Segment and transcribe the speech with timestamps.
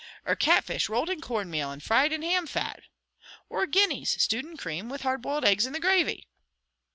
[0.25, 2.81] "Or catfish, rolled in cornmeal and fried in ham fat?"
[3.49, 6.27] "Or guineas stewed in cream, with hard boiled eggs in the gravy?"